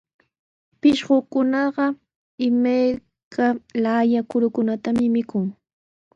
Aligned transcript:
Pishqukunaqa 0.79 1.85
imayka 2.47 3.45
laaya 3.83 4.21
kurukunatami 4.29 5.05
mikun. 5.15 5.45